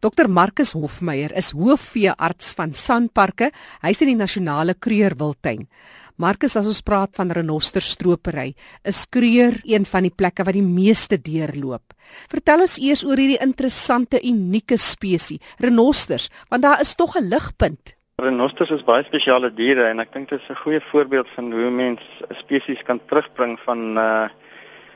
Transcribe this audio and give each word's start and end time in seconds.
Dr 0.00 0.28
Marcus 0.28 0.72
Hofmeyer 0.72 1.32
is 1.36 1.52
hoofveearts 1.52 2.54
van 2.58 2.74
Sanparke. 2.74 3.50
Hy's 3.82 4.02
in 4.02 4.14
die 4.14 4.18
nasionale 4.18 4.74
kreurwiltuin. 4.74 5.68
Marcus, 6.16 6.54
as 6.54 6.68
ons 6.70 6.82
praat 6.86 7.10
van 7.18 7.32
renosterstropery, 7.34 8.52
is 8.86 9.02
kreur 9.10 9.56
een 9.66 9.82
van 9.90 10.06
die 10.06 10.14
plekke 10.14 10.44
wat 10.46 10.54
die 10.54 10.62
meeste 10.62 11.18
deurloop. 11.18 11.94
Vertel 12.30 12.62
ons 12.62 12.76
eers 12.78 13.02
oor 13.02 13.18
hierdie 13.18 13.40
interessante 13.42 14.20
unieke 14.22 14.78
spesies, 14.78 15.42
renosters, 15.58 16.28
want 16.50 16.62
daar 16.62 16.80
is 16.80 16.94
tog 16.94 17.16
'n 17.16 17.28
ligpunt. 17.28 17.96
Renosters 18.22 18.70
is 18.70 18.84
baie 18.86 19.02
spesiale 19.04 19.50
diere 19.50 19.90
en 19.90 19.98
ek 19.98 20.12
dink 20.12 20.28
dit 20.30 20.40
is 20.40 20.48
'n 20.48 20.62
goeie 20.62 20.80
voorbeeld 20.80 21.28
van 21.34 21.52
hoe 21.52 21.70
mens 21.70 22.00
spesies 22.38 22.82
kan 22.82 23.00
terugbring 23.08 23.58
van 23.66 23.98
uh 23.98 24.28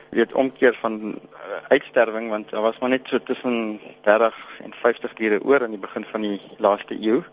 weet 0.09 0.33
omkeer 0.33 0.77
van 0.81 0.99
uh, 1.13 1.61
uitsterwing 1.67 2.29
want 2.29 2.49
daar 2.49 2.61
was 2.61 2.77
maar 2.79 2.89
net 2.89 3.07
so 3.07 3.23
tussen 3.23 3.79
30 4.01 4.35
en 4.63 4.73
50 4.73 5.13
diere 5.13 5.43
oor 5.43 5.63
aan 5.63 5.75
die 5.75 5.85
begin 5.85 6.05
van 6.11 6.21
die 6.21 6.41
laaste 6.57 6.97
eeu. 6.99 7.23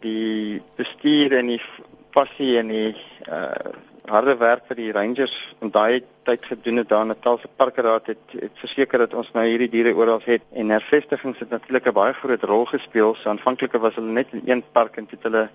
Die 0.00 0.62
bestuur 0.76 1.36
en 1.36 1.46
die 1.46 1.62
passie 2.10 2.58
en 2.58 2.68
die 2.68 2.94
uh 3.28 3.74
harde 4.06 4.36
werk 4.38 4.66
vir 4.68 4.78
die 4.78 4.92
rangers 4.94 5.34
en 5.64 5.72
daai 5.74 6.02
tyd 6.28 6.44
gedoen 6.46 6.76
het 6.78 6.88
daar 6.88 7.02
in 7.02 7.10
Natalse 7.10 7.48
Parkeraad 7.58 8.06
het 8.12 8.34
het 8.38 8.60
verseker 8.62 9.02
dat 9.02 9.14
ons 9.18 9.32
nou 9.34 9.44
hierdie 9.46 9.70
diere 9.72 9.94
oral 9.98 10.20
het 10.24 10.44
en 10.54 10.70
hervestigings 10.70 11.40
het 11.42 11.50
natuurlik 11.50 11.88
'n 11.88 11.92
baie 11.92 12.12
groot 12.14 12.42
rol 12.42 12.66
gespeel. 12.66 13.14
So 13.14 13.30
aanvanklik 13.30 13.72
was 13.72 13.94
hulle 13.94 14.12
net 14.12 14.28
in 14.30 14.42
een 14.44 14.62
park 14.72 14.96
en 14.96 15.06
toe 15.06 15.18
het 15.18 15.22
hulle 15.22 15.48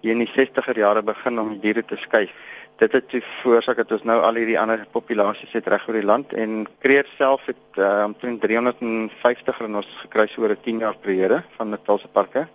hier 0.00 0.12
in 0.12 0.24
die 0.24 0.32
60er 0.32 0.76
jare 0.76 1.02
begin 1.02 1.40
om 1.40 1.48
die 1.48 1.60
diere 1.60 1.84
te 1.84 1.96
skuif 1.96 2.32
dit 2.80 2.92
het 2.96 3.24
veroorsaak 3.42 3.82
dat 3.82 3.92
ons 3.92 4.06
nou 4.08 4.16
al 4.24 4.38
hierdie 4.40 4.58
ander 4.58 4.86
populasies 4.92 5.52
het 5.52 5.68
reg 5.68 5.84
oor 5.88 5.98
die 5.98 6.06
land 6.06 6.32
en 6.32 6.64
Kreer 6.80 7.08
self 7.18 7.44
het 7.50 7.76
uh, 7.76 8.06
omtrent 8.06 8.40
350 8.40 9.60
renosters 9.60 10.06
gekry 10.06 10.28
oor 10.38 10.54
'n 10.54 10.64
10 10.64 10.78
jaar 10.78 10.96
periode 10.96 11.42
van 11.56 11.68
Natalse 11.68 12.08
parke. 12.08 12.46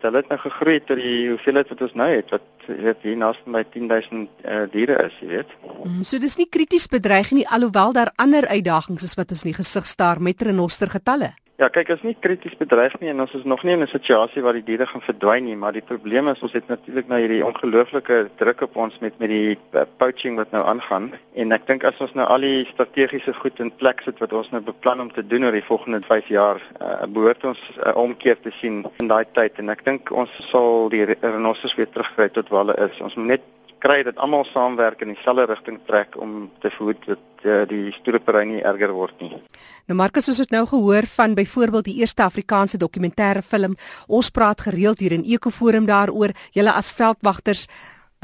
Dit 0.00 0.12
het 0.12 0.28
nou 0.28 0.38
gegroei 0.38 0.80
tot 0.84 0.96
die 1.00 1.28
hoeveelheid 1.30 1.68
wat 1.68 1.80
ons 1.80 1.94
nou 1.94 2.08
het 2.10 2.30
wat 2.30 2.44
weet 2.66 3.02
hier 3.02 3.16
naaste 3.16 3.50
by 3.50 3.62
10000 3.72 4.28
uh, 4.44 4.66
diere 4.70 4.98
is, 5.06 5.14
jy 5.20 5.28
weet. 5.28 5.50
Mm, 5.84 6.02
so 6.02 6.18
dis 6.18 6.36
nie 6.36 6.48
krities 6.50 6.86
bedreig 6.86 7.30
nie 7.30 7.48
alhoewel 7.48 7.92
daar 7.92 8.12
ander 8.16 8.46
uitdagings 8.46 9.02
is 9.02 9.14
wat 9.14 9.30
ons 9.30 9.44
in 9.44 9.52
die 9.54 9.62
gesig 9.62 9.86
staar 9.86 10.20
met 10.20 10.42
renoster 10.42 10.90
getalle. 10.90 11.32
Ja, 11.56 11.70
kyk, 11.72 11.88
is 11.94 12.02
nie 12.04 12.12
krities 12.20 12.52
bedreig 12.60 12.92
nie 13.00 13.08
en 13.08 13.22
ons 13.24 13.32
is 13.32 13.46
nog 13.48 13.62
nie 13.64 13.72
in 13.72 13.80
'n 13.82 13.88
situasie 13.88 14.42
waar 14.44 14.52
die 14.52 14.64
diere 14.64 14.86
gaan 14.86 15.00
verdwyn 15.00 15.44
nie, 15.44 15.56
maar 15.56 15.72
die 15.72 15.80
probleem 15.90 16.28
is 16.28 16.42
ons 16.42 16.52
het 16.52 16.68
natuurlik 16.68 17.08
nou 17.08 17.20
hierdie 17.20 17.44
ongelooflike 17.44 18.28
druk 18.36 18.60
op 18.60 18.76
ons 18.76 18.98
met 19.00 19.18
met 19.18 19.28
die 19.28 19.56
uh, 19.72 19.86
poaching 19.96 20.36
wat 20.36 20.50
nou 20.52 20.62
aangaan 20.66 21.14
en 21.32 21.52
ek 21.52 21.66
dink 21.66 21.84
as 21.84 21.96
ons 21.98 22.12
nou 22.12 22.26
al 22.28 22.40
die 22.40 22.66
strategiese 22.66 23.32
goed 23.32 23.60
in 23.60 23.72
plek 23.76 24.02
sit 24.04 24.18
wat 24.18 24.32
ons 24.32 24.50
nou 24.50 24.60
beplan 24.60 25.00
om 25.00 25.12
te 25.12 25.26
doen 25.26 25.44
oor 25.44 25.56
die 25.56 25.64
volgende 25.64 26.02
5 26.04 26.28
jaar, 26.28 26.60
uh, 26.80 27.06
behoort 27.08 27.44
ons 27.44 27.60
'n 27.72 27.88
uh, 27.88 27.96
omkeer 27.96 28.36
te 28.40 28.52
sien 28.60 28.84
in 29.00 29.08
daai 29.08 29.24
tyd 29.32 29.58
en 29.58 29.70
ek 29.70 29.84
dink 29.84 30.12
ons 30.12 30.30
sal 30.52 30.90
die 30.92 31.04
renosters 31.04 31.74
weer 31.74 31.88
terugkry 31.88 32.28
tot 32.28 32.48
waar 32.48 32.66
hulle 32.66 32.90
is. 32.90 33.00
Ons 33.00 33.16
moet 33.16 33.26
net 33.26 33.40
kry 33.78 34.02
dat 34.02 34.16
almal 34.16 34.44
saamwerk 34.44 35.00
in 35.00 35.12
dieselfde 35.14 35.46
rigting 35.50 35.80
trek 35.86 36.16
om 36.20 36.50
te 36.60 36.70
verhoed 36.70 37.02
dat 37.06 37.44
uh, 37.44 37.62
die 37.68 37.92
stropery 37.92 38.44
nie 38.44 38.62
erger 38.62 38.92
word 38.92 39.20
nie. 39.20 39.42
Nou 39.86 39.98
Marcus, 39.98 40.28
ons 40.28 40.40
het 40.42 40.50
nou 40.50 40.64
gehoor 40.66 41.06
van 41.16 41.34
byvoorbeeld 41.34 41.84
die 41.84 41.98
eerste 42.00 42.22
Afrikaanse 42.22 42.78
dokumentêre 42.78 43.42
film. 43.42 43.76
Ons 44.06 44.30
praat 44.30 44.60
gereeld 44.60 44.98
hier 44.98 45.12
in 45.12 45.24
Ekoforum 45.24 45.86
daaroor. 45.86 46.34
Julle 46.52 46.72
as 46.72 46.92
veldwagters 46.92 47.66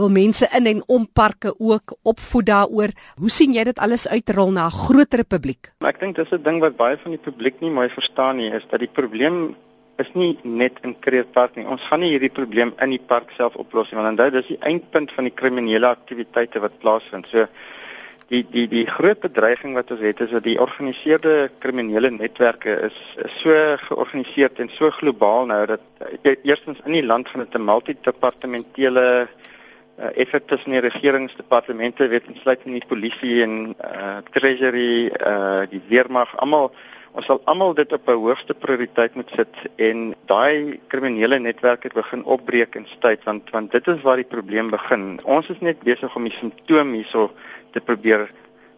wil 0.01 0.11
mense 0.11 0.49
in 0.57 0.67
en 0.67 0.83
om 0.89 1.07
parke 1.07 1.53
ook 1.59 1.97
opvoed 2.03 2.47
daaroor. 2.47 2.95
Hoe 3.21 3.31
sien 3.31 3.53
jy 3.53 3.65
dit 3.69 3.79
alles 3.79 4.09
uitrol 4.09 4.51
na 4.51 4.67
'n 4.67 4.79
groter 4.85 5.25
publiek? 5.25 5.73
Ek 5.81 6.01
dink 6.01 6.17
dis 6.17 6.33
'n 6.33 6.43
ding 6.43 6.61
wat 6.61 6.77
baie 6.77 6.97
van 6.97 7.11
die 7.13 7.21
publiek 7.21 7.61
nie 7.61 7.71
mooi 7.71 7.89
verstaan 7.89 8.37
nie, 8.37 8.51
is 8.51 8.67
dat 8.71 8.81
die 8.81 8.89
probleem 8.93 9.55
is 9.99 10.09
nie 10.15 10.39
net 10.43 10.79
in 10.87 10.95
Kreerpark 11.01 11.57
nie. 11.57 11.67
Ons 11.69 11.85
gaan 11.89 12.01
nie 12.01 12.13
hierdie 12.15 12.33
probleem 12.33 12.73
in 12.81 12.95
die 12.95 13.03
park 13.13 13.33
self 13.37 13.57
oplos 13.61 13.91
nie, 13.91 13.99
want 14.01 14.15
onthou 14.15 14.31
dis 14.35 14.49
die 14.55 14.61
eindpunt 14.61 15.13
van 15.13 15.29
die 15.29 15.35
kriminele 15.35 15.91
aktiwiteite 15.93 16.63
wat 16.65 16.79
plaasvind. 16.83 17.29
So 17.31 17.47
die 18.33 18.43
die 18.49 18.67
die 18.71 18.87
groot 18.89 19.21
bedreiging 19.21 19.75
wat 19.77 19.91
ons 19.93 20.01
het 20.01 20.23
is 20.25 20.31
dat 20.33 20.47
die 20.47 20.57
georganiseerde 20.57 21.51
kriminele 21.61 22.11
netwerke 22.15 22.79
is, 22.89 22.99
is 23.27 23.35
so 23.43 23.53
georganiseer 23.89 24.55
en 24.65 24.71
so 24.73 24.91
globaal 24.91 25.51
nou 25.51 25.61
dat 25.75 25.85
uh, 26.01 26.37
eerstens 26.43 26.81
in 26.87 26.97
die 26.97 27.05
land 27.05 27.29
van 27.29 27.45
'n 27.45 27.65
multidepartementele 27.65 29.29
uh, 29.99 30.09
effort 30.17 30.49
tussen 30.49 30.73
die 30.73 30.81
regeringsdepartemente 30.81 32.09
weet 32.09 32.31
insluitend 32.33 32.73
die 32.73 32.89
polisie 32.89 33.43
en 33.43 33.77
uh, 33.85 34.17
treasury 34.33 35.13
uh, 35.13 35.69
die 35.69 35.83
weermag 35.89 36.33
almal 36.37 36.73
ons 37.13 37.27
sal 37.29 37.41
almal 37.45 37.75
dit 37.75 37.93
op 37.93 38.09
'n 38.09 38.23
hoogste 38.25 38.55
prioriteit 38.55 39.15
moet 39.15 39.31
sit 39.37 39.55
en 39.77 40.15
daai 40.27 40.81
kriminele 40.89 41.39
netwerke 41.39 41.91
begin 41.95 42.25
opbreek 42.25 42.75
en 42.77 42.87
stuit 42.87 43.25
want 43.25 43.51
want 43.51 43.73
dit 43.73 43.89
is 43.89 44.03
waar 44.03 44.17
die 44.17 44.33
probleem 44.35 44.71
begin 44.71 45.21
ons 45.25 45.51
is 45.51 45.61
net 45.61 45.83
besig 45.83 46.17
om 46.17 46.25
die 46.25 46.39
simptoom 46.39 46.93
hierso 46.93 47.31
te 47.73 47.81
probeer 47.81 48.31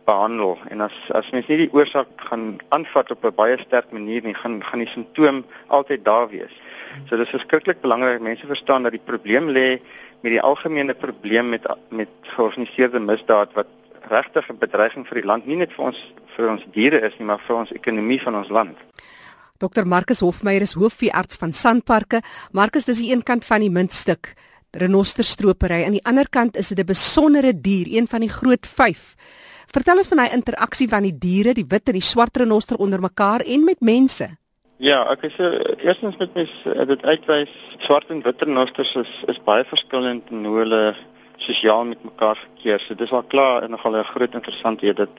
behandel 0.05 0.59
en 0.71 0.81
as 0.81 0.97
as 1.19 1.31
mens 1.35 1.47
nie 1.49 1.59
die 1.65 1.73
oorsaak 1.73 2.09
gaan 2.29 2.59
aanvat 2.77 3.11
op 3.11 3.25
'n 3.25 3.35
baie 3.37 3.59
sterk 3.59 3.93
manier 3.93 4.23
nie 4.23 4.35
gaan 4.35 4.63
gaan 4.65 4.83
die 4.85 4.95
simptoom 4.95 5.45
altyd 5.67 6.05
daar 6.05 6.29
wees. 6.29 6.55
So 7.09 7.17
dis 7.17 7.35
verskriklik 7.37 7.81
belangrik 7.81 8.21
mense 8.21 8.47
verstaan 8.47 8.83
dat 8.83 8.93
die 8.93 9.07
probleem 9.11 9.49
lê 9.49 9.81
met 10.23 10.33
die 10.33 10.43
algemene 10.43 10.95
probleem 10.95 11.49
met 11.49 11.65
met 11.89 12.09
georganiseerde 12.23 13.01
misdaad 13.01 13.53
wat 13.53 13.67
regtig 14.11 14.51
'n 14.51 14.59
bedreiging 14.59 15.07
vir 15.07 15.21
die 15.21 15.27
land 15.27 15.47
nie 15.47 15.57
net 15.57 15.73
vir 15.73 15.85
ons 15.85 16.13
vir 16.37 16.51
ons 16.51 16.65
diere 16.75 17.01
is 17.07 17.15
nie 17.19 17.27
maar 17.27 17.43
vir 17.47 17.57
ons 17.57 17.73
ekonomie 17.73 18.21
van 18.23 18.35
ons 18.35 18.51
land. 18.51 18.77
Dr 19.63 19.87
Marcus 19.87 20.21
Hofmeyer 20.21 20.63
is 20.63 20.75
hoofveearts 20.75 21.39
van 21.41 21.53
Sanparke. 21.53 22.21
Marcus, 22.53 22.85
dis 22.85 22.99
die 22.99 23.13
een 23.13 23.23
kant 23.23 23.45
van 23.45 23.61
die 23.61 23.71
muntstuk 23.71 24.35
renosterstropery. 24.75 25.85
Aan 25.85 25.99
die 25.99 26.05
ander 26.05 26.29
kant 26.29 26.57
is 26.57 26.69
dit 26.69 26.79
'n 26.79 26.87
besondere 26.87 27.53
dier, 27.61 27.87
een 27.87 28.07
van 28.07 28.21
die 28.21 28.29
groot 28.29 28.67
5. 28.67 29.15
Vertel 29.73 29.97
ons 29.97 30.09
van 30.09 30.19
hy 30.19 30.29
interaksie 30.35 30.89
van 30.89 31.03
die 31.03 31.19
diere, 31.19 31.55
die 31.55 31.67
wit 31.69 31.89
en 31.89 31.93
die 31.93 32.03
swart 32.03 32.37
renoster 32.37 32.77
onder 32.77 33.01
mekaar 33.01 33.41
en 33.41 33.65
met 33.65 33.81
mense. 33.81 34.29
Ja, 34.79 35.05
ek 35.11 35.23
is 35.23 35.37
uh, 35.39 35.55
eerstens 35.79 36.17
met 36.17 36.35
mes 36.35 36.51
uh, 36.67 36.85
dit 36.87 37.03
uitwys 37.03 37.51
swart 37.79 38.11
en 38.11 38.23
wit 38.23 38.43
renosters 38.43 38.95
is 38.95 39.13
is 39.27 39.39
baie 39.45 39.65
verskillend 39.65 40.31
in 40.31 40.45
hoe 40.45 40.59
hulle 40.59 40.95
sosiaal 41.37 41.85
met 41.85 42.05
mekaar 42.05 42.37
verkeer. 42.37 42.81
So 42.81 42.95
dis 42.95 43.13
al 43.13 43.23
klaar 43.23 43.63
en 43.63 43.71
nogal 43.71 43.97
'n 43.97 44.05
groot 44.05 44.35
interessanthede 44.35 44.95
dat 44.95 45.15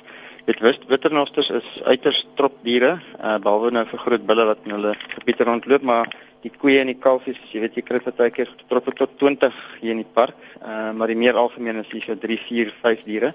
dit 0.46 0.60
wit 0.62 0.84
wit 0.90 1.06
renosters 1.10 1.50
is 1.50 1.70
uiters 1.90 2.22
tropdiere, 2.38 3.00
uh, 3.18 3.38
behalwe 3.42 3.72
nou 3.74 3.86
vir 3.90 4.02
groot 4.04 4.26
bulle 4.30 4.46
wat 4.52 4.68
in 4.68 4.76
hulle 4.76 4.94
gebiede 5.16 5.48
rondloop, 5.48 5.86
maar 5.90 6.12
die 6.46 6.52
koeie 6.54 6.84
en 6.84 6.92
die 6.92 7.00
kalfies, 7.02 7.40
jy 7.50 7.64
weet 7.64 7.80
jy 7.80 7.84
kry 7.88 8.00
partykeer 8.06 8.52
getroppe 8.52 8.94
tot 9.00 9.16
20 9.22 9.58
hier 9.82 9.96
in 9.96 10.04
die 10.04 10.14
park, 10.18 10.38
uh, 10.62 10.92
maar 10.94 11.10
die 11.10 11.18
meer 11.18 11.40
algemeen 11.42 11.82
is 11.82 11.90
hier 11.90 12.06
so 12.06 12.18
3, 12.22 12.38
4, 12.46 12.74
5 12.84 13.06
diere. 13.08 13.34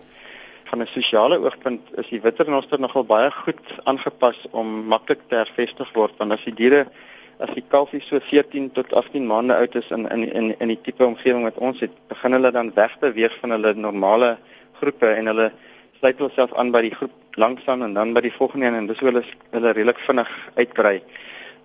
Van 0.70 0.82
'n 0.82 0.86
sosiale 0.86 1.40
oogpunt 1.42 1.82
is 1.98 2.08
die 2.14 2.20
witternoster 2.22 2.78
nogal 2.78 3.04
baie 3.04 3.30
goed 3.30 3.64
aangepas 3.90 4.46
om 4.52 4.86
maklik 4.86 5.26
te 5.28 5.34
hervestig 5.42 5.90
word 5.94 6.14
want 6.18 6.32
as 6.32 6.44
die 6.44 6.54
diere 6.54 6.86
as 7.40 7.50
die 7.56 7.64
kalfies 7.72 8.06
so 8.06 8.20
14 8.20 8.70
tot 8.76 8.92
18 8.94 9.26
maande 9.26 9.56
oud 9.56 9.74
is 9.74 9.90
in 9.90 10.06
in 10.14 10.22
in 10.30 10.54
in 10.60 10.68
die 10.68 10.78
tipe 10.82 11.04
omgewing 11.04 11.42
wat 11.42 11.58
ons 11.58 11.80
het, 11.80 11.90
begin 12.08 12.32
hulle 12.32 12.52
dan 12.52 12.70
wegbeweeg 12.74 13.34
van 13.40 13.50
hulle 13.50 13.74
normale 13.74 14.38
groepe 14.78 15.08
en 15.08 15.26
hulle 15.26 15.50
sluit 16.00 16.18
hulself 16.18 16.52
aan 16.56 16.72
by 16.72 16.80
die 16.86 16.94
groep 16.96 17.36
langsaan 17.36 17.82
en 17.84 17.94
dan 17.94 18.14
by 18.16 18.22
die 18.24 18.32
volgende 18.32 18.66
een 18.66 18.78
en 18.78 18.86
dis 18.88 19.00
hoe 19.00 19.10
hulle 19.10 19.24
hulle 19.52 19.72
redelik 19.76 20.00
vinnig 20.00 20.30
uitbrei. 20.56 21.00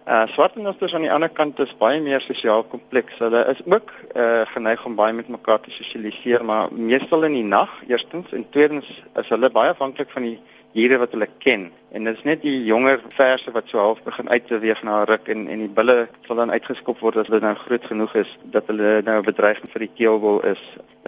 Uh 0.05 0.25
swartenosters 0.29 0.93
aan 0.93 1.05
die 1.07 1.11
ander 1.11 1.31
kant 1.33 1.59
is 1.63 1.71
baie 1.79 2.01
meer 2.03 2.21
sosiaal 2.21 2.65
kompleks. 2.69 3.15
Hulle 3.23 3.45
is 3.53 3.63
ook 3.65 3.93
uh 4.13 4.43
geneig 4.51 4.83
om 4.85 4.97
baie 4.99 5.15
met 5.15 5.31
mekaar 5.31 5.63
te 5.63 5.71
sosialiseer, 5.71 6.45
maar 6.45 6.67
meestal 6.71 7.23
in 7.25 7.39
die 7.39 7.47
nag 7.47 7.71
eerstens 7.87 8.35
en 8.35 8.45
tweedens 8.49 8.91
is 9.15 9.31
hulle 9.33 9.49
baie 9.49 9.71
afhanklik 9.71 10.11
van 10.13 10.27
die 10.27 10.37
diere 10.75 10.99
wat 10.99 11.13
hulle 11.15 11.27
ken. 11.39 11.69
En 11.95 12.03
dit 12.03 12.17
is 12.17 12.25
net 12.27 12.41
die 12.43 12.57
jonger 12.67 12.99
verse 13.15 13.51
wat 13.55 13.69
so 13.71 13.79
half 13.79 14.01
begin 14.03 14.29
uitbeweeg 14.29 14.81
na 14.83 15.03
ruk 15.07 15.29
en 15.31 15.45
en 15.51 15.61
die 15.63 15.71
bulle 15.77 15.95
sal 16.27 16.41
dan 16.41 16.51
uitgeskop 16.51 16.99
word 17.03 17.21
as 17.21 17.29
hulle 17.29 17.39
nou 17.45 17.53
groot 17.61 17.85
genoeg 17.91 18.15
is 18.21 18.33
dat 18.55 18.67
hulle 18.71 18.97
nou 19.07 19.15
'n 19.19 19.29
bedreiging 19.29 19.71
vir 19.71 19.85
die 19.85 19.93
keelwil 19.99 20.41
is. 20.51 20.63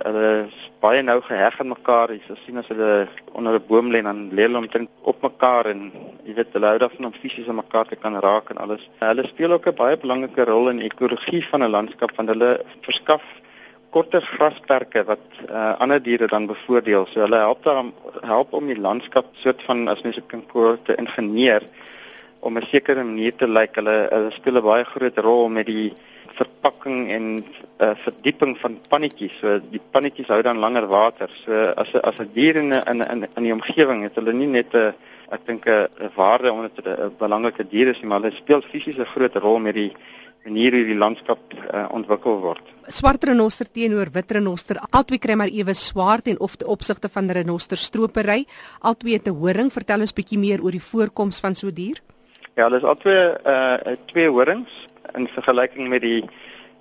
Hulle 0.06 0.30
is 0.48 0.60
baie 0.80 1.02
nou 1.02 1.20
geheg 1.22 1.60
aan 1.60 1.74
mekaar. 1.74 2.14
Jy 2.14 2.22
sal 2.28 2.38
sien 2.46 2.58
as 2.58 2.70
hulle 2.72 3.08
onder 3.34 3.60
'n 3.60 3.68
boom 3.68 3.92
lê 3.92 4.02
dan 4.04 4.30
lê 4.32 4.48
hulle 4.48 4.64
omtrent 4.64 4.90
op 5.02 5.22
mekaar 5.22 5.66
en 5.74 5.92
jy 6.24 6.34
weet 6.34 6.54
hulle 6.54 6.68
hou 6.68 6.78
daarvan 6.78 7.06
om 7.06 7.20
fisies 7.22 7.48
aan 7.48 7.62
mekaar 7.64 7.88
te 7.88 7.96
kan 7.96 8.16
raak 8.16 8.50
en 8.50 8.58
alles. 8.58 8.90
Hulle 9.00 9.28
speel 9.28 9.52
ook 9.52 9.68
'n 9.68 9.76
baie 9.76 9.98
belangrike 9.98 10.46
rol 10.46 10.70
in 10.70 10.80
die 10.80 10.90
ekologie 10.92 11.44
van 11.52 11.64
'n 11.64 11.76
landskap 11.76 12.16
want 12.16 12.30
hulle 12.30 12.62
verskaf 12.82 13.24
korter 13.90 14.22
grasperke 14.22 15.04
wat 15.08 15.24
uh, 15.50 15.74
ander 15.80 16.02
diere 16.04 16.28
dan 16.28 16.48
bevoordeel. 16.48 17.08
So 17.12 17.24
hulle 17.26 17.40
help 17.44 17.64
dan 17.64 17.94
help 18.22 18.54
om 18.54 18.68
die 18.68 18.80
landskap 18.80 19.26
soort 19.44 19.64
van 19.64 19.88
as 19.88 20.02
mens 20.04 20.16
dit 20.16 20.28
kan 20.28 20.44
koor 20.52 20.78
te 20.84 20.96
ingenieur 20.96 21.64
om 22.40 22.58
'n 22.58 22.68
sekere 22.72 23.04
manier 23.04 23.36
te 23.36 23.48
lyk. 23.48 23.76
Hulle, 23.76 24.08
hulle 24.12 24.32
speel 24.32 24.58
'n 24.58 24.64
baie 24.64 24.84
groot 24.84 25.18
rol 25.18 25.50
met 25.50 25.66
die 25.66 25.94
verpakking 26.38 27.10
en 27.12 27.46
uh, 27.82 27.96
verdieping 28.04 28.58
van 28.62 28.80
pannetjies. 28.90 29.40
So 29.42 29.60
die 29.72 29.82
pannetjies 29.92 30.28
hou 30.28 30.42
dan 30.42 30.58
langer 30.58 30.88
water. 30.88 31.30
So 31.46 31.54
as 31.76 31.94
as 31.94 32.20
'n 32.20 32.30
dier 32.34 32.56
in 32.56 32.74
'n 32.74 32.84
in 32.92 33.02
in 33.02 33.28
in 33.36 33.44
die 33.44 33.54
omgewing 33.54 34.04
het 34.04 34.16
hulle 34.16 34.34
nie 34.34 34.48
net 34.48 34.74
'n 34.74 34.94
ek 35.32 35.46
dink 35.46 35.66
'n 35.68 36.12
waarde 36.16 36.52
omdat 36.52 36.76
dit 36.76 36.88
'n 36.88 37.16
belangrike 37.18 37.68
dier 37.68 37.88
is, 37.88 38.02
maar 38.02 38.22
hulle 38.22 38.36
speel 38.36 38.62
fisies 38.62 39.00
'n 39.00 39.14
groot 39.14 39.36
rol 39.36 39.60
met 39.60 39.76
die 39.76 39.92
manier 40.48 40.76
hoe 40.76 40.88
die 40.88 40.98
landskap 40.98 41.54
uh, 41.58 41.86
ontwikkel 41.96 42.40
word. 42.44 42.74
Swart 42.88 43.26
renoster 43.28 43.68
teenoor 43.68 44.12
wit 44.16 44.32
renoster, 44.38 44.80
albei 44.96 45.20
kry 45.20 45.36
maar 45.40 45.52
ewe 45.52 45.76
swart 45.76 46.30
en 46.32 46.40
of 46.44 46.56
te 46.56 46.68
opsigte 46.68 47.12
van 47.12 47.32
renoster 47.36 47.80
stropery, 47.80 48.46
albei 48.80 49.18
het 49.18 49.28
'n 49.28 49.36
horing. 49.36 49.72
Vertel 49.72 50.06
ons 50.06 50.14
bietjie 50.14 50.40
meer 50.40 50.64
oor 50.64 50.72
die 50.72 50.88
voorkoms 50.92 51.40
van 51.40 51.56
so 51.56 51.72
dier. 51.72 52.00
Ja, 52.56 52.64
hulle 52.64 52.78
is 52.78 52.84
albei 52.84 53.36
uh 53.46 53.96
twee 54.06 54.30
horings 54.30 54.72
in 55.16 55.28
vergelyking 55.28 55.90
met 55.90 56.02
die 56.02 56.24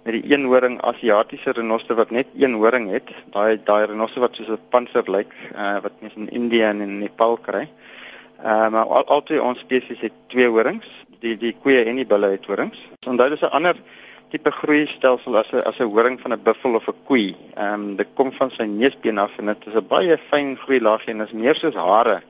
met 0.05 0.15
die 0.15 0.33
een 0.33 0.45
horing 0.45 0.81
Asiatiese 0.83 1.51
renoster 1.53 1.97
wat 1.97 2.11
net 2.11 2.27
een 2.39 2.55
horing 2.55 2.91
het. 2.91 3.11
Daai 3.33 3.59
daai 3.65 3.87
renoster 3.87 4.21
wat 4.21 4.35
soos 4.35 4.49
'n 4.49 4.61
panser 4.71 5.11
lyk, 5.11 5.33
uh 5.55 5.81
wat 5.83 5.93
mens 6.01 6.15
in 6.15 6.31
Indië 6.31 6.63
en 6.63 6.81
in 6.81 6.99
Nepal 6.99 7.37
kry. 7.37 7.69
Uh 8.45 8.69
maar 8.69 8.87
al, 8.87 9.05
albei 9.05 9.41
ons 9.41 9.59
spesies 9.59 10.01
het 10.01 10.13
twee 10.29 10.49
horings 10.49 10.87
die 11.21 11.37
die 11.37 11.55
koeie 11.63 11.85
en 11.85 11.97
die 11.97 12.09
bulle 12.09 12.31
het 12.35 12.47
horings. 12.47 12.79
So 13.03 13.11
onthou 13.11 13.29
dis 13.31 13.43
'n 13.43 13.55
ander 13.59 13.77
tipe 14.31 14.51
groeistelsel 14.51 15.37
as 15.37 15.53
'n 15.53 15.63
as 15.71 15.79
'n 15.81 15.93
horing 15.95 16.21
van 16.21 16.33
'n 16.33 16.43
buffel 16.43 16.75
of 16.75 16.89
'n 16.89 16.95
koei. 17.05 17.37
Ehm 17.57 17.75
um, 17.75 17.97
dit 17.97 18.09
kom 18.15 18.33
van 18.33 18.51
sy 18.51 18.65
neusbeen 18.65 19.19
af 19.19 19.39
en 19.39 19.47
dit 19.47 19.67
is 19.67 19.75
'n 19.75 19.87
baie 19.89 20.19
fyn 20.31 20.57
groeilaagie 20.57 21.15
en 21.15 21.21
is 21.21 21.33
meer 21.33 21.55
soos 21.55 21.75
hare. 21.75 22.23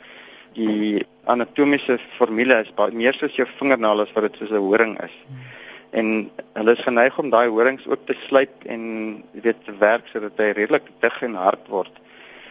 Die 0.55 1.07
anatomiese 1.25 1.99
formule 2.17 2.61
is 2.61 2.75
baie 2.75 2.93
meer 2.93 3.15
soos 3.15 3.37
jou 3.37 3.47
vingernaal 3.59 4.01
as 4.01 4.13
wat 4.13 4.23
dit 4.23 4.37
soos 4.39 4.51
'n 4.51 4.67
horing 4.69 5.01
is. 5.03 5.17
En 5.91 6.31
hulle 6.55 6.73
is 6.73 6.83
geneig 6.83 7.19
om 7.19 7.31
daai 7.31 7.49
horings 7.49 7.87
ook 7.87 8.07
te 8.07 8.17
slyp 8.27 8.65
en 8.65 8.83
weet 9.33 9.65
te 9.65 9.73
werk 9.79 10.07
sodat 10.13 10.33
hy 10.37 10.51
redelik 10.51 10.83
dig 11.01 11.23
en 11.23 11.35
hard 11.35 11.69
word. 11.69 11.93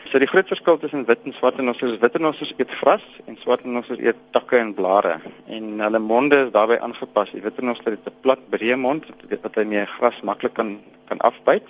So 0.06 0.20
die 0.22 0.28
groot 0.30 0.48
verskil 0.48 0.78
tussen 0.78 1.06
wit 1.10 1.24
en 1.26 1.34
swart 1.34 1.58
en 1.58 1.72
ons 1.72 1.80
is 1.82 1.96
wit 2.02 2.18
en 2.20 2.28
ons 2.30 2.42
eet 2.46 2.74
gras 2.80 3.06
en 3.26 3.38
swart 3.42 3.64
en 3.66 3.80
ons 3.80 3.88
eet 3.96 4.20
takke 4.36 4.60
en 4.62 4.74
blare 4.78 5.16
en 5.50 5.72
hulle 5.82 6.02
monde 6.04 6.44
is 6.46 6.52
daarbey 6.54 6.78
aangepas. 6.78 7.32
Die 7.34 7.42
wit 7.42 7.58
en 7.62 7.74
ons 7.74 7.82
het 7.86 8.06
'n 8.06 8.14
plat 8.22 8.42
breë 8.54 8.78
mond 8.78 9.04
wat 9.42 9.56
hy 9.56 9.64
mee 9.64 9.86
gras 9.98 10.22
maklik 10.22 10.54
kan 10.54 10.78
kan 11.10 11.20
afbyt. 11.20 11.66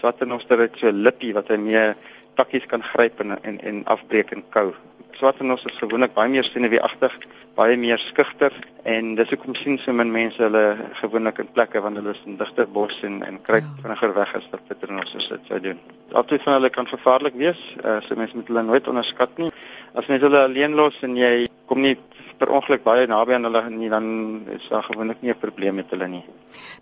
Swart 0.00 0.20
en 0.20 0.32
ons 0.32 0.44
het 0.48 0.76
so 0.76 0.88
'n 0.88 1.02
lippie 1.02 1.32
wat 1.32 1.48
hy 1.48 1.56
mee 1.56 1.94
takkies 2.36 2.66
kan 2.66 2.82
gryp 2.82 3.20
en 3.20 3.38
en, 3.42 3.60
en 3.60 3.84
afbreek 3.84 4.32
en 4.32 4.44
kou. 4.50 4.74
Swart 5.18 5.40
en 5.40 5.54
ons 5.54 5.64
is 5.68 5.78
gewoonlik 5.80 6.14
baie 6.16 6.30
meer 6.32 6.46
senuweeagtig 6.48 7.16
baie 7.56 7.76
meer 7.76 8.00
skugter 8.00 8.54
en 8.88 9.12
dis 9.18 9.28
hoekom 9.30 9.54
sien 9.58 9.76
so 9.78 9.92
min 9.92 10.10
mense 10.12 10.40
hulle 10.40 10.62
gewoonlik 11.00 11.42
in 11.42 11.50
plekke 11.56 11.82
want 11.84 12.00
hulle 12.00 12.14
is 12.16 12.22
in 12.26 12.38
digter 12.40 12.68
bos 12.76 12.94
en 13.06 13.20
en 13.26 13.38
kruip 13.46 13.66
ja. 13.66 13.82
vinniger 13.84 14.14
weg 14.16 14.32
as 14.38 14.48
wat 14.54 14.64
petronosse 14.70 15.20
dit 15.28 15.50
sou 15.50 15.60
doen. 15.66 15.82
Altyd 16.20 16.42
van 16.46 16.56
hulle 16.58 16.70
kan 16.72 16.88
gevaarlik 16.88 17.36
wees, 17.40 17.60
uh, 17.84 17.98
so 18.06 18.16
mense 18.16 18.36
moet 18.36 18.48
hulle 18.48 18.64
nooit 18.68 18.88
onderskat 18.88 19.36
nie. 19.40 19.50
As 19.94 20.08
mens 20.08 20.24
hulle 20.24 20.40
alleen 20.46 20.76
los 20.78 20.96
en 21.04 21.16
jy 21.20 21.48
kom 21.68 21.84
nie 21.84 21.94
per 22.42 22.50
ongeluk 22.58 22.82
baie 22.82 23.06
naby 23.06 23.36
aan 23.36 23.46
hulle 23.46 23.62
nie 23.70 23.90
dan 23.92 24.06
is 24.50 24.66
daar 24.70 24.82
gewoonlik 24.82 25.22
nie 25.22 25.30
'n 25.30 25.38
probleem 25.38 25.74
met 25.78 25.90
hulle 25.90 26.08
nie. 26.08 26.24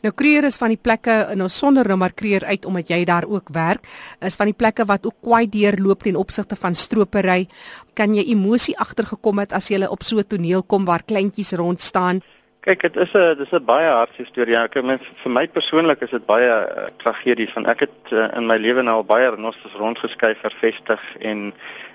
Nou 0.02 0.12
Kreer 0.14 0.44
is 0.44 0.56
van 0.56 0.72
die 0.72 0.80
plekke 0.80 1.28
in 1.32 1.42
ons 1.42 1.58
sonder 1.58 1.86
nou 1.86 1.98
maar 1.98 2.12
Kreer 2.12 2.44
uit 2.44 2.64
omdat 2.64 2.88
jy 2.88 3.04
daar 3.04 3.26
ook 3.28 3.48
werk, 3.52 3.86
is 4.20 4.36
van 4.36 4.46
die 4.46 4.56
plekke 4.56 4.84
wat 4.84 5.06
ook 5.06 5.20
kwai 5.20 5.48
deurloop 5.48 6.02
ten 6.02 6.16
opsigte 6.16 6.56
van 6.56 6.74
stropery. 6.74 7.48
Kan 7.94 8.14
jy 8.14 8.24
emosie 8.32 8.78
agtergekom 8.78 9.38
het 9.38 9.52
as 9.52 9.68
jy 9.68 9.84
op 9.84 10.02
so 10.02 10.16
'n 10.16 10.26
toneel 10.26 10.62
kom 10.62 10.84
waar 10.84 11.02
kleintjies 11.02 11.52
rond 11.52 11.80
staan? 11.80 12.20
Kyk, 12.60 12.82
dit 12.82 12.96
is 12.96 13.12
'n 13.16 13.36
dis 13.40 13.52
'n 13.56 13.64
baie 13.64 13.88
hartseer 13.88 14.26
storie. 14.26 14.52
Ja, 14.52 14.64
ek 14.64 14.82
meen 14.82 14.98
vir 15.00 15.32
my 15.32 15.48
persoonlik 15.48 16.02
is 16.02 16.10
dit 16.10 16.26
baie 16.26 16.48
uh, 16.48 16.88
tragedie 17.00 17.48
van 17.48 17.64
ek 17.66 17.80
het 17.80 18.12
uh, 18.12 18.28
in 18.36 18.46
my 18.46 18.58
lewe 18.60 18.82
nou 18.82 18.96
al 19.00 19.04
baie 19.04 19.30
renosters 19.30 19.78
rondgeskuif, 19.80 20.36
vervestig 20.42 21.00
en 21.20 21.54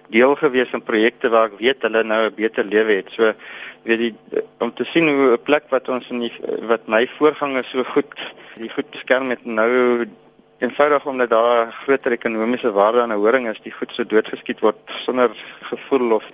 deel 0.10 0.36
gewees 0.36 0.74
in 0.74 0.82
projekte 0.82 1.30
waar 1.30 1.52
ek 1.52 1.60
weet 1.60 1.86
hulle 1.86 2.04
nou 2.04 2.26
'n 2.26 2.34
beter 2.34 2.66
lewe 2.66 2.98
het. 2.98 3.14
So 3.14 3.34
weet 3.84 4.00
jy 4.00 4.42
om 4.58 4.74
te 4.74 4.86
sien 4.86 5.08
hoe 5.08 5.38
'n 5.38 5.44
plek 5.44 5.70
wat 5.70 5.90
ons 5.90 6.10
in 6.10 6.20
die 6.20 6.34
wat 6.66 6.88
my 6.88 7.06
voorgangers 7.08 7.70
so 7.70 7.84
goed 7.84 8.18
die 8.58 8.70
goed 8.70 8.90
beskerm 8.90 9.30
het 9.30 9.46
nou 9.46 10.10
eenvoudig 10.58 11.06
omdat 11.06 11.30
daar 11.30 11.72
groter 11.86 12.12
ekonomiese 12.12 12.72
waarde 12.72 13.02
aan 13.02 13.14
'n 13.14 13.22
horing 13.22 13.50
is, 13.50 13.62
die 13.62 13.78
goed 13.78 13.94
so 13.94 14.04
doodgeskiet 14.04 14.60
word 14.60 14.82
sonder 15.06 15.30
gevoel 15.62 16.12
of 16.12 16.26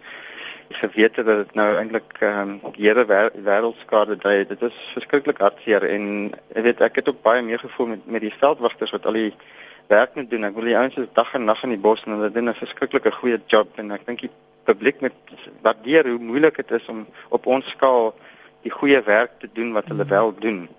gewete 0.74 1.24
dat 1.24 1.38
dit 1.46 1.56
nou 1.56 1.68
eintlik 1.76 2.14
ehm 2.20 2.50
um, 2.50 2.74
hele 2.78 3.06
wêreldskade 3.06 4.18
dui. 4.22 4.46
Dit 4.48 4.62
is 4.62 4.78
verskriklik 4.94 5.42
hartseer 5.44 5.84
en 5.84 6.06
ek 6.54 6.64
weet 6.64 6.82
ek 6.82 6.96
het 7.02 7.10
ook 7.10 7.22
baie 7.22 7.42
meer 7.42 7.60
gevoel 7.60 7.88
met 7.96 8.06
met 8.06 8.22
die 8.22 8.34
veldwagters 8.40 8.92
wat 8.92 9.06
al 9.06 9.20
die 9.20 9.34
werk 9.88 10.16
moet 10.16 10.30
doen. 10.30 10.44
Ek 10.44 10.56
wil 10.56 10.70
die 10.70 10.78
ouens 10.78 10.98
is 10.98 11.12
dag 11.14 11.34
en 11.34 11.46
nag 11.46 11.64
in 11.64 11.76
die 11.76 11.84
bos 11.88 12.04
en 12.06 12.18
hulle 12.18 12.32
doen 12.32 12.50
'n 12.50 12.62
verskriklike 12.64 13.12
goeie 13.12 13.40
job 13.48 13.80
en 13.80 13.92
ek 13.92 14.06
dink 14.06 14.22
die 14.22 14.34
publiek 14.64 15.02
moet 15.02 15.48
waardeer 15.62 16.08
hoe 16.10 16.20
moeilik 16.20 16.56
dit 16.56 16.72
is 16.72 16.88
om 16.88 17.08
op 17.30 17.46
ons 17.46 17.70
skaal 17.70 18.14
die 18.62 18.72
goeie 18.72 19.02
werk 19.02 19.40
te 19.40 19.50
doen 19.54 19.74
wat 19.74 19.88
hulle 19.88 20.06
wel 20.06 20.34
doen. 20.40 20.70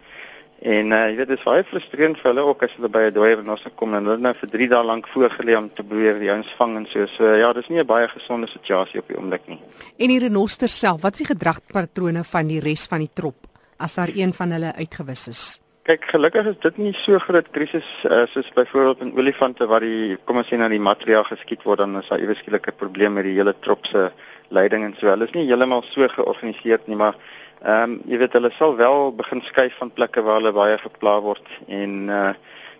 En 0.63 0.93
uh, 0.95 0.99
jy 1.11 1.17
weet 1.19 1.31
dit 1.33 1.41
is 1.41 1.47
baie 1.47 1.63
frustrerend 1.67 2.21
vir 2.21 2.29
hulle 2.29 2.43
ook 2.47 2.61
as 2.63 2.75
hulle 2.77 2.89
by 2.95 3.01
'n 3.09 3.15
dooier 3.17 3.41
en 3.41 3.49
ons 3.51 3.65
kom 3.75 3.95
en 3.99 4.05
hulle 4.07 4.23
nou 4.23 4.33
vir 4.41 4.51
3 4.51 4.69
dae 4.71 4.85
lank 4.87 5.09
voorgelê 5.11 5.57
om 5.59 5.67
te 5.67 5.83
probeer 5.83 6.21
die 6.23 6.31
ouens 6.31 6.53
vang 6.59 6.77
en 6.77 6.87
so. 6.87 7.07
So 7.17 7.27
ja, 7.27 7.53
dis 7.53 7.69
nie 7.69 7.81
'n 7.81 7.87
baie 7.87 8.07
gesonde 8.07 8.47
situasie 8.47 9.01
op 9.01 9.09
die 9.09 9.17
oomblik 9.19 9.49
nie. 9.49 9.59
En 9.99 10.09
die 10.09 10.21
renoster 10.21 10.69
self, 10.69 11.03
wat 11.03 11.19
is 11.19 11.27
die 11.27 11.35
gedragspatrone 11.35 12.23
van 12.23 12.47
die 12.47 12.61
res 12.61 12.87
van 12.87 13.01
die 13.01 13.11
trop 13.13 13.35
as 13.79 13.95
daar 13.95 14.11
een 14.15 14.33
van 14.33 14.53
hulle 14.53 14.73
uitgewis 14.79 15.29
is? 15.29 15.61
Kyk, 15.83 16.05
gelukkig 16.05 16.47
is 16.47 16.59
dit 16.61 16.77
nie 16.79 16.93
so 16.95 17.19
groot 17.19 17.51
krisis 17.51 17.89
uh, 18.05 18.23
soos 18.31 18.49
byvoorbeeld 18.55 19.01
in 19.01 19.19
olifante 19.19 19.67
waar 19.67 19.81
die 19.81 20.17
kom 20.25 20.37
ons 20.37 20.47
sê 20.47 20.57
nou 20.57 20.69
die 20.69 20.79
materiaal 20.79 21.25
geskiet 21.25 21.65
word 21.65 21.79
dan 21.79 21.99
is 21.99 22.09
daar 22.09 22.21
iewes 22.21 22.39
skielik 22.39 22.69
'n 22.69 22.79
probleem 22.79 23.13
met 23.15 23.25
die 23.25 23.35
hele 23.35 23.55
trop 23.61 23.85
se 23.87 24.13
leiding 24.51 24.85
en 24.85 24.95
so. 25.01 25.09
Hulle 25.09 25.25
is 25.25 25.35
nie 25.35 25.47
heeltemal 25.49 25.83
so 25.83 26.07
georganiseer 26.09 26.79
nie, 26.87 26.97
maar 26.97 27.17
ehm 27.63 27.91
um, 27.91 28.01
jy 28.11 28.19
weet 28.19 28.33
hulle 28.33 28.51
sal 28.59 28.77
wel 28.77 29.13
begin 29.15 29.43
skuif 29.43 29.77
van 29.79 29.91
plekke 29.91 30.23
waar 30.23 30.41
hulle 30.41 30.53
baie 30.53 30.79
gepla 30.79 31.21
word 31.21 31.47
en 31.69 32.09
uh 32.09 32.33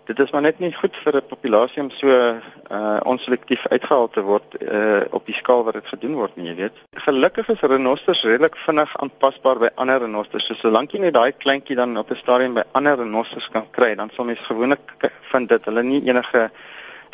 dit 0.05 0.19
is 0.19 0.31
maar 0.31 0.41
net 0.43 0.59
nie 0.59 0.73
goed 0.75 0.95
vir 1.03 1.15
'n 1.15 1.27
populasie 1.27 1.81
om 1.81 1.89
so 1.89 2.07
uh 2.07 2.99
onselektief 3.05 3.67
uitgehaal 3.67 4.09
te 4.09 4.21
word 4.21 4.57
uh 4.61 5.01
op 5.11 5.25
die 5.25 5.35
skaal 5.35 5.63
wat 5.63 5.73
dit 5.73 5.87
gedoen 5.87 6.15
word 6.15 6.35
nie, 6.35 6.47
jy 6.47 6.55
weet. 6.55 6.75
Gelukkig 7.05 7.47
is 7.49 7.61
renosters 7.61 8.23
redelik 8.23 8.57
vinnig 8.57 8.97
aanpasbaar 8.97 9.59
by 9.59 9.69
ander 9.75 9.99
renosters. 9.99 10.45
So 10.45 10.53
solank 10.53 10.91
jy 10.91 10.99
net 10.99 11.13
daai 11.13 11.31
kleintjie 11.31 11.75
dan 11.75 11.97
op 11.97 12.11
'n 12.11 12.15
stadium 12.15 12.53
by 12.53 12.63
ander 12.71 12.97
renosters 12.97 13.49
kan 13.49 13.69
kry, 13.71 13.95
dan 13.95 14.09
sal 14.15 14.25
mens 14.25 14.39
gewoonlik 14.39 14.93
vind 15.31 15.49
dat 15.49 15.65
hulle 15.65 15.83
nie 15.83 16.03
enige 16.03 16.51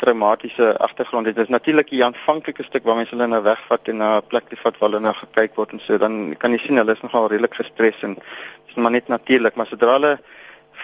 traumatiese 0.00 0.78
agtergrond 0.78 1.26
het. 1.26 1.34
Dit 1.36 1.44
is 1.44 1.50
natuurlik 1.50 1.90
'n 1.90 2.02
aanvanklike 2.02 2.62
stuk 2.62 2.84
waar 2.84 2.96
mense 2.96 3.14
hulle 3.14 3.26
nou 3.26 3.42
wegvat 3.42 3.88
en 3.88 3.96
na 3.96 4.16
'n 4.16 4.26
plek 4.26 4.48
toe 4.48 4.58
vat 4.62 4.78
waar 4.78 4.88
hulle 4.90 5.02
nou 5.02 5.14
gekyk 5.14 5.54
word 5.54 5.72
en 5.72 5.80
so 5.80 5.98
dan 5.98 6.34
kan 6.38 6.52
jy 6.52 6.58
sien 6.58 6.76
hulle 6.76 6.92
is 6.92 7.02
nogal 7.02 7.28
redelik 7.28 7.54
gestres 7.54 8.02
en 8.02 8.14
dit 8.14 8.24
is 8.66 8.74
maar 8.74 8.90
net 8.90 9.08
natuurlik, 9.08 9.54
maar 9.54 9.66
sodra 9.66 9.92
hulle 9.92 10.18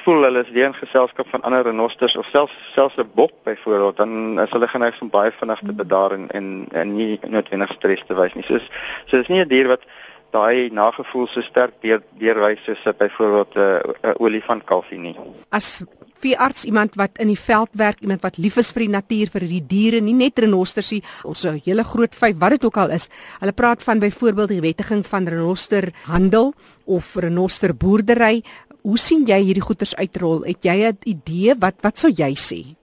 voel 0.05 0.23
hulle 0.23 0.43
is 0.45 0.51
weer 0.51 0.67
in 0.67 0.75
geselskap 0.75 1.29
van 1.29 1.43
ander 1.43 1.65
renosters 1.65 2.17
of 2.17 2.27
selfs 2.27 2.57
selfs 2.75 2.97
'n 2.97 3.11
bok 3.15 3.33
byvoorbeeld 3.43 3.97
dan 3.97 4.41
is 4.41 4.51
hulle 4.51 4.69
geneig 4.69 5.01
om 5.01 5.11
baie 5.11 5.33
vinnig 5.39 5.61
te 5.67 5.73
bedaar 5.73 6.11
en 6.11 6.31
en, 6.31 6.67
en 6.73 6.97
nie 6.97 7.19
noodwendig 7.27 7.73
stres 7.73 8.03
te 8.07 8.15
wys 8.15 8.35
nie. 8.35 8.45
So 8.45 8.55
is 8.55 8.69
so 9.07 9.17
is 9.17 9.29
nie 9.29 9.41
'n 9.41 9.49
dier 9.49 9.69
wat 9.69 9.83
daai 10.31 10.71
nagevoel 10.73 11.27
so 11.29 11.43
sterk 11.43 11.75
deur 11.83 12.03
deurwys 12.19 12.65
soos 12.65 12.83
byvoorbeeld 12.99 13.55
'n 13.55 13.61
uh, 13.61 14.11
uh, 14.11 14.15
olifant 14.19 14.65
kalfie 14.65 14.99
nie. 14.99 15.17
As 15.51 15.85
veearts 16.21 16.65
iemand 16.65 16.95
wat 16.95 17.19
in 17.19 17.29
die 17.29 17.39
veld 17.39 17.69
werk, 17.73 18.01
iemand 18.01 18.23
wat 18.23 18.37
lief 18.37 18.57
is 18.57 18.73
vir 18.73 18.87
die 18.87 18.95
natuur, 18.95 19.29
vir 19.31 19.41
die 19.41 19.67
diere, 19.67 20.01
nie 20.01 20.15
net 20.15 20.39
renosters 20.39 20.91
nie, 20.91 21.03
ons 21.25 21.45
'n 21.45 21.61
hele 21.65 21.85
groot 21.85 22.15
vyf 22.15 22.37
wat 22.39 22.51
dit 22.51 22.65
ook 22.65 22.77
al 22.77 22.91
is. 22.91 23.09
Hulle 23.41 23.53
praat 23.53 23.83
van 23.83 23.99
byvoorbeeld 23.99 24.49
die 24.49 24.61
wettiging 24.61 25.07
van 25.07 25.29
renoster 25.29 25.93
handel 26.05 26.55
of 26.85 27.17
renoster 27.17 27.75
boerdery 27.75 28.43
Hoe 28.87 28.99
sien 29.03 29.25
jy 29.27 29.41
hierdie 29.43 29.65
goeters 29.67 29.97
uitrol? 29.99 30.45
Het 30.47 30.63
jy 30.63 30.77
'n 30.87 30.99
idee 31.11 31.55
wat 31.59 31.75
wat 31.83 31.99
sou 31.99 32.11
jy 32.11 32.33
sê? 32.39 32.77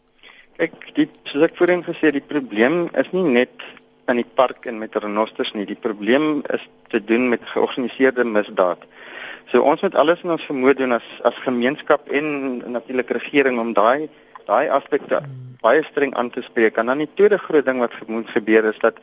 Ek 0.59 0.73
die 0.95 1.07
soos 1.23 1.43
ek 1.43 1.55
voorheen 1.55 1.83
gesê 1.83 2.11
die 2.11 2.19
probleem 2.19 2.89
is 2.93 3.07
nie 3.13 3.23
net 3.23 3.55
in 4.07 4.19
die 4.19 4.31
park 4.35 4.65
en 4.65 4.77
met 4.77 4.95
renosters 4.95 5.53
nie. 5.53 5.65
Die 5.65 5.79
probleem 5.79 6.41
is 6.53 6.67
te 6.91 7.03
doen 7.03 7.29
met 7.29 7.45
georganiseerde 7.53 8.25
misdaad. 8.25 8.83
So 9.51 9.61
ons 9.61 9.81
moet 9.81 9.95
alles 9.95 10.23
in 10.23 10.31
ons 10.35 10.47
vermoë 10.49 10.75
doen 10.79 10.97
as 10.97 11.07
as 11.23 11.39
gemeenskap 11.45 12.09
en 12.09 12.27
natuurlik 12.71 13.15
regering 13.19 13.59
om 13.59 13.73
daai 13.73 14.09
daai 14.47 14.69
aspekte 14.69 15.21
hmm. 15.21 15.55
baie 15.63 15.83
streng 15.83 16.13
aan 16.19 16.29
te 16.29 16.41
spreek. 16.41 16.77
En 16.77 16.91
dan 16.91 17.03
die 17.05 17.11
tweede 17.13 17.37
groot 17.37 17.65
ding 17.65 17.79
wat 17.79 17.95
moet 18.07 18.29
gebeur 18.29 18.65
is 18.71 18.79
dat 18.79 18.99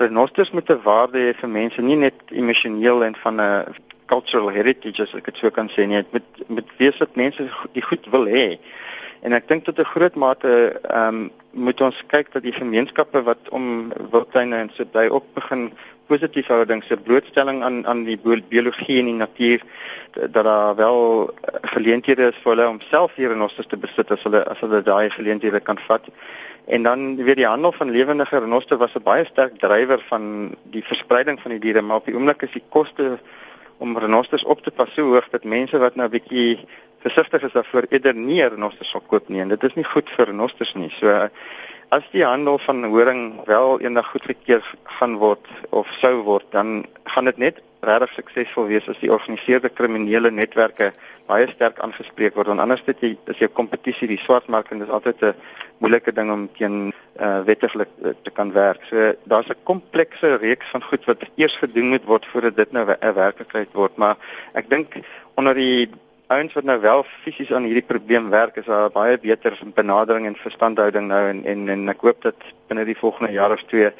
renosters 0.00 0.50
met 0.50 0.70
'n 0.70 0.80
waarde 0.82 1.18
hê 1.18 1.34
vir 1.36 1.48
mense, 1.48 1.82
nie 1.82 1.96
net 1.96 2.14
emosioneel 2.30 3.04
en 3.04 3.14
van 3.14 3.40
'n 3.40 3.74
cultural 4.10 4.50
heritage 4.50 5.02
as 5.02 5.14
ek 5.14 5.30
dit 5.30 5.36
so 5.40 5.50
kan 5.54 5.68
sê 5.70 5.86
nie 5.86 6.02
met 6.14 6.46
met 6.48 6.70
wees 6.78 6.98
dat 6.98 7.18
mense 7.20 7.46
die 7.76 7.84
goed 7.90 8.06
wil 8.14 8.26
hê 8.26 8.58
en 9.26 9.36
ek 9.36 9.48
dink 9.48 9.64
tot 9.64 9.78
'n 9.78 9.92
groot 9.94 10.16
mate 10.24 10.54
ehm 10.82 11.20
um, 11.20 11.30
moet 11.50 11.80
ons 11.80 12.02
kyk 12.06 12.32
dat 12.32 12.42
die 12.42 12.52
gemeenskappe 12.52 13.22
wat 13.22 13.48
om 13.50 13.92
wildtuine 14.10 14.56
en 14.56 14.70
so 14.74 14.84
bly 14.84 15.08
ook 15.08 15.24
begin 15.34 15.70
positief 16.10 16.46
houding 16.50 16.82
se 16.84 16.96
blootstelling 16.96 17.62
aan 17.62 17.86
aan 17.86 18.04
die 18.04 18.18
biologie 18.48 18.98
en 18.98 19.10
die 19.10 19.18
natuur 19.18 19.62
dat 20.12 20.44
daar 20.44 20.76
wel 20.76 21.30
geleenthede 21.74 22.30
is 22.30 22.40
vir 22.42 22.52
hulle 22.52 22.68
om 22.68 22.80
self 22.90 23.14
hier 23.14 23.34
ons 23.34 23.58
te 23.68 23.76
besit 23.76 24.10
as 24.10 24.24
hulle 24.26 24.42
as 24.54 24.62
hulle 24.64 24.82
daai 24.82 25.10
geleenthede 25.10 25.60
kan 25.60 25.78
vat. 25.86 26.08
En 26.66 26.82
dan 26.82 27.16
weet 27.16 27.40
die 27.42 27.46
handel 27.46 27.72
van 27.72 27.90
lewendige 27.90 28.42
renosters 28.42 28.82
was 28.82 28.94
'n 28.94 29.02
baie 29.02 29.24
sterk 29.24 29.58
drywer 29.58 30.02
van 30.08 30.54
die 30.74 30.84
verspreiding 30.84 31.40
van 31.40 31.50
die 31.50 31.60
diere, 31.60 31.82
maar 31.82 31.96
op 32.02 32.06
die 32.06 32.14
oomblik 32.14 32.42
is 32.42 32.52
die 32.52 32.66
koste 32.68 33.18
om 33.78 33.98
renosters 33.98 34.44
op 34.44 34.62
te 34.62 34.70
pas 34.70 34.94
so 34.94 35.02
hoog 35.02 35.28
dat 35.30 35.44
mense 35.44 35.78
wat 35.78 35.94
nou 35.94 36.08
'n 36.08 36.16
bietjie 36.18 36.58
versigtig 37.02 37.42
is 37.42 37.52
daarvoor 37.52 37.88
eerder 37.90 38.14
nie 38.14 38.42
renosters 38.42 38.90
sal 38.90 39.02
koop 39.06 39.28
nie 39.28 39.40
en 39.40 39.48
dit 39.48 39.64
is 39.64 39.74
nie 39.78 39.84
goed 39.84 40.10
vir 40.16 40.26
renosters 40.26 40.74
nie. 40.74 40.90
So 40.98 41.28
as 41.90 42.06
die 42.12 42.24
handel 42.24 42.58
van 42.62 42.84
horing 42.84 43.40
wel 43.46 43.80
eendag 43.80 44.12
goedgekeur 44.12 44.62
gaan 44.98 45.16
word 45.18 45.46
of 45.70 45.90
sou 45.98 46.20
word, 46.22 46.46
dan 46.52 46.84
gaan 47.04 47.24
dit 47.30 47.38
net 47.38 47.62
regtig 47.80 48.12
suksesvol 48.18 48.68
wees 48.68 48.88
as 48.92 48.98
die 49.00 49.08
georganiseerde 49.08 49.70
kriminele 49.72 50.30
netwerke 50.30 50.90
baie 51.30 51.46
sterk 51.48 51.80
aangespreek 51.80 52.36
word 52.36 52.50
want 52.52 52.60
anders 52.60 52.82
dit 52.84 53.04
jy 53.06 53.10
is 53.32 53.40
jou 53.40 53.48
kompetisie 53.56 54.08
die 54.10 54.20
swartmark 54.20 54.68
en 54.70 54.82
dis 54.84 54.92
altyd 54.92 55.24
'n 55.24 55.34
moeilike 55.80 56.12
ding 56.12 56.30
om 56.30 56.48
teen 56.58 56.92
uh, 56.92 57.40
wettiglik 57.48 57.88
uh, 58.04 58.12
te 58.22 58.30
kan 58.30 58.52
werk. 58.52 58.84
So 58.90 59.14
daar's 59.24 59.48
'n 59.48 59.64
komplekse 59.64 60.36
reeks 60.36 60.68
van 60.72 60.82
goed 60.82 61.04
wat 61.06 61.24
eers 61.36 61.56
gedoen 61.56 61.88
moet 61.88 62.04
word 62.04 62.26
voordat 62.26 62.56
dit 62.56 62.72
nou 62.72 62.84
'n 62.86 63.14
werklikheid 63.14 63.72
word, 63.72 63.96
maar 63.96 64.16
ek 64.52 64.70
dink 64.70 65.00
onder 65.34 65.54
die 65.54 65.88
ouens 66.30 66.52
wat 66.54 66.64
nou 66.64 66.78
wel 66.80 67.04
fisies 67.22 67.52
aan 67.52 67.66
hierdie 67.66 67.86
probleem 67.86 68.28
werk 68.30 68.56
is 68.56 68.68
daar 68.70 68.90
baie 68.94 69.18
beter 69.18 69.58
benadering 69.74 70.26
en 70.26 70.36
verstandhouding 70.38 71.08
nou 71.10 71.22
en 71.28 71.44
en, 71.44 71.68
en 71.74 71.88
ek 71.94 72.04
hoop 72.06 72.22
dat 72.22 72.50
binne 72.70 72.86
die 72.86 72.98
volgende 72.98 73.32
jaar 73.34 73.52
of 73.52 73.62
twee 73.68 73.90